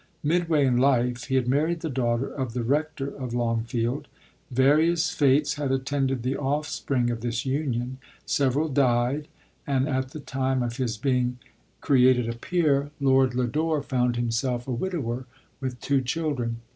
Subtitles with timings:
[0.23, 4.07] Midway in life, he had married the daughter of the rector of Longfield.
[4.49, 9.27] Various fates had at tended the offspring of this union; several died,
[9.67, 11.37] and at the time of his being
[11.81, 13.43] created a peer, Lord LODolll..
[13.43, 15.27] 5 Lodore found himself a widower,
[15.59, 16.57] with two chil dren.